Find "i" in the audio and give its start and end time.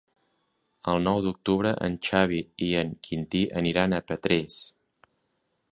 2.69-2.69